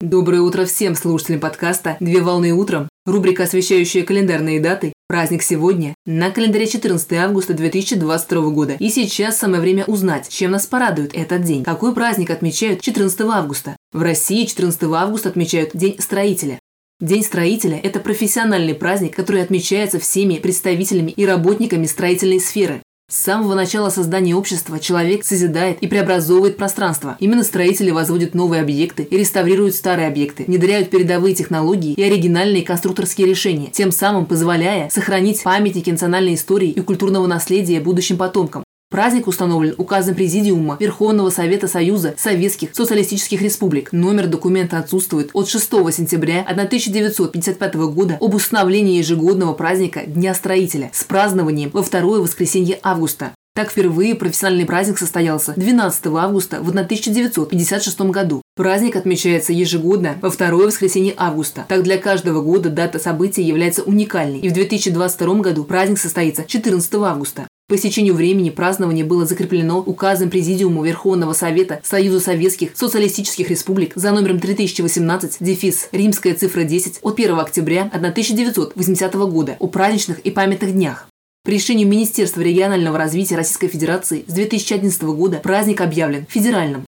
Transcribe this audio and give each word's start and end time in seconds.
Доброе 0.00 0.42
утро 0.42 0.64
всем 0.64 0.94
слушателям 0.94 1.40
подкаста 1.40 1.96
«Две 1.98 2.20
волны 2.20 2.52
утром». 2.52 2.88
Рубрика, 3.04 3.42
освещающая 3.42 4.04
календарные 4.04 4.60
даты. 4.60 4.92
Праздник 5.08 5.42
сегодня. 5.42 5.96
На 6.06 6.30
календаре 6.30 6.68
14 6.68 7.14
августа 7.14 7.52
2022 7.52 8.50
года. 8.50 8.76
И 8.78 8.90
сейчас 8.90 9.38
самое 9.38 9.60
время 9.60 9.84
узнать, 9.86 10.28
чем 10.28 10.52
нас 10.52 10.66
порадует 10.66 11.14
этот 11.14 11.42
день. 11.42 11.64
Какой 11.64 11.92
праздник 11.94 12.30
отмечают 12.30 12.80
14 12.80 13.22
августа? 13.22 13.76
В 13.92 14.00
России 14.00 14.44
14 14.44 14.80
августа 14.84 15.30
отмечают 15.30 15.70
День 15.74 15.96
строителя. 15.98 16.60
День 17.00 17.24
строителя– 17.24 17.80
это 17.82 17.98
профессиональный 17.98 18.74
праздник, 18.74 19.16
который 19.16 19.42
отмечается 19.42 19.98
всеми 19.98 20.38
представителями 20.38 21.10
и 21.10 21.26
работниками 21.26 21.86
строительной 21.86 22.38
сферы. 22.38 22.82
С 23.10 23.16
самого 23.16 23.54
начала 23.54 23.88
создания 23.88 24.34
общества 24.34 24.78
человек 24.78 25.24
созидает 25.24 25.78
и 25.82 25.86
преобразовывает 25.86 26.58
пространство. 26.58 27.16
Именно 27.20 27.42
строители 27.42 27.90
возводят 27.90 28.34
новые 28.34 28.60
объекты 28.60 29.02
и 29.02 29.16
реставрируют 29.16 29.74
старые 29.74 30.08
объекты, 30.08 30.44
внедряют 30.44 30.90
передовые 30.90 31.34
технологии 31.34 31.94
и 31.94 32.02
оригинальные 32.02 32.64
конструкторские 32.64 33.26
решения, 33.26 33.70
тем 33.72 33.92
самым 33.92 34.26
позволяя 34.26 34.90
сохранить 34.90 35.42
памятники 35.42 35.88
национальной 35.88 36.34
истории 36.34 36.68
и 36.68 36.80
культурного 36.82 37.26
наследия 37.26 37.80
будущим 37.80 38.18
потомкам. 38.18 38.62
Праздник 38.90 39.26
установлен 39.26 39.74
указом 39.76 40.14
Президиума 40.14 40.78
Верховного 40.80 41.28
Совета 41.28 41.68
Союза 41.68 42.14
Советских 42.16 42.70
Социалистических 42.72 43.42
Республик. 43.42 43.92
Номер 43.92 44.28
документа 44.28 44.78
отсутствует 44.78 45.28
от 45.34 45.46
6 45.46 45.62
сентября 45.92 46.40
1955 46.40 47.74
года 47.74 48.16
об 48.18 48.34
установлении 48.34 48.96
ежегодного 48.96 49.52
праздника 49.52 50.04
Дня 50.06 50.32
строителя 50.32 50.90
с 50.94 51.04
празднованием 51.04 51.68
во 51.74 51.82
второе 51.82 52.20
воскресенье 52.20 52.78
августа. 52.82 53.32
Так 53.54 53.72
впервые 53.72 54.14
профессиональный 54.14 54.64
праздник 54.64 54.98
состоялся 54.98 55.52
12 55.56 56.06
августа 56.06 56.62
в 56.62 56.70
1956 56.70 58.00
году. 58.02 58.40
Праздник 58.54 58.94
отмечается 58.94 59.52
ежегодно 59.52 60.16
во 60.22 60.30
второе 60.30 60.68
воскресенье 60.68 61.12
августа. 61.16 61.66
Так 61.68 61.82
для 61.82 61.98
каждого 61.98 62.40
года 62.40 62.70
дата 62.70 63.00
события 63.00 63.42
является 63.42 63.82
уникальной. 63.82 64.38
И 64.38 64.48
в 64.48 64.52
2022 64.52 65.34
году 65.40 65.64
праздник 65.64 65.98
состоится 65.98 66.44
14 66.44 66.94
августа. 66.94 67.47
По 67.68 67.76
истечению 67.76 68.14
времени 68.14 68.48
празднование 68.48 69.04
было 69.04 69.26
закреплено 69.26 69.80
указом 69.80 70.30
Президиума 70.30 70.86
Верховного 70.86 71.34
Совета 71.34 71.82
Союза 71.84 72.18
Советских 72.18 72.70
Социалистических 72.74 73.50
Республик 73.50 73.92
за 73.94 74.10
номером 74.10 74.40
3018, 74.40 75.36
дефис, 75.40 75.90
римская 75.92 76.32
цифра 76.32 76.62
10, 76.64 77.00
от 77.02 77.14
1 77.18 77.38
октября 77.38 77.82
1980 77.92 79.14
года 79.14 79.56
о 79.58 79.66
праздничных 79.66 80.20
и 80.20 80.30
памятных 80.30 80.72
днях. 80.72 81.08
По 81.44 81.50
решению 81.50 81.88
Министерства 81.88 82.40
регионального 82.40 82.96
развития 82.96 83.36
Российской 83.36 83.68
Федерации 83.68 84.24
с 84.26 84.32
2011 84.32 85.02
года 85.02 85.36
праздник 85.36 85.82
объявлен 85.82 86.24
федеральным. 86.26 86.86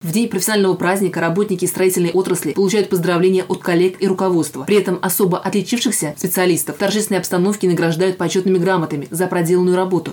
В 0.00 0.12
день 0.12 0.28
профессионального 0.28 0.74
праздника 0.74 1.20
работники 1.20 1.66
строительной 1.66 2.12
отрасли 2.12 2.52
получают 2.52 2.88
поздравления 2.88 3.42
от 3.42 3.58
коллег 3.62 3.96
и 4.00 4.06
руководства. 4.06 4.62
При 4.62 4.76
этом 4.76 5.00
особо 5.02 5.38
отличившихся 5.38 6.14
специалистов 6.16 6.76
в 6.76 6.78
торжественной 6.78 7.18
обстановке 7.18 7.68
награждают 7.68 8.16
почетными 8.16 8.58
грамотами 8.58 9.08
за 9.10 9.26
проделанную 9.26 9.76
работу. 9.76 10.12